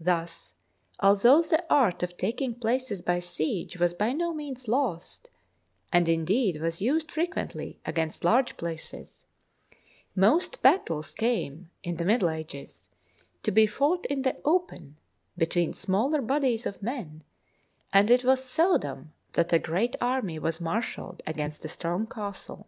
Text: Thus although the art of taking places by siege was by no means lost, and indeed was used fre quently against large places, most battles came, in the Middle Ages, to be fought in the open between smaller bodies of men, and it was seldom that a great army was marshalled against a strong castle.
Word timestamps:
Thus 0.00 0.54
although 0.98 1.42
the 1.42 1.64
art 1.70 2.02
of 2.02 2.16
taking 2.16 2.56
places 2.56 3.02
by 3.02 3.20
siege 3.20 3.78
was 3.78 3.94
by 3.94 4.12
no 4.12 4.34
means 4.34 4.66
lost, 4.66 5.30
and 5.92 6.08
indeed 6.08 6.60
was 6.60 6.80
used 6.80 7.12
fre 7.12 7.20
quently 7.20 7.76
against 7.86 8.24
large 8.24 8.56
places, 8.56 9.26
most 10.16 10.60
battles 10.60 11.14
came, 11.14 11.70
in 11.84 11.98
the 11.98 12.04
Middle 12.04 12.30
Ages, 12.30 12.88
to 13.44 13.52
be 13.52 13.68
fought 13.68 14.06
in 14.06 14.22
the 14.22 14.36
open 14.44 14.96
between 15.36 15.72
smaller 15.72 16.20
bodies 16.20 16.66
of 16.66 16.82
men, 16.82 17.22
and 17.92 18.10
it 18.10 18.24
was 18.24 18.42
seldom 18.42 19.12
that 19.34 19.52
a 19.52 19.60
great 19.60 19.94
army 20.00 20.40
was 20.40 20.60
marshalled 20.60 21.22
against 21.28 21.64
a 21.64 21.68
strong 21.68 22.08
castle. 22.08 22.66